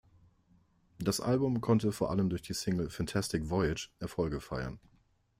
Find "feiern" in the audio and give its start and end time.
4.41-4.79